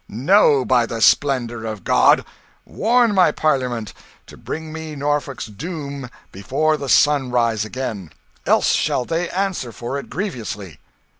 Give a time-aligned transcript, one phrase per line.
[0.09, 2.25] No, by the splendour of God!
[2.65, 3.93] Warn my Parliament
[4.25, 8.11] to bring me Norfolk's doom before the sun rise again,
[8.47, 10.79] else shall they answer for it grievously!"